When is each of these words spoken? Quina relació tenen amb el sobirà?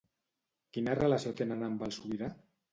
Quina 0.77 0.95
relació 1.01 1.35
tenen 1.43 1.69
amb 1.71 1.87
el 1.91 1.97
sobirà? 2.01 2.35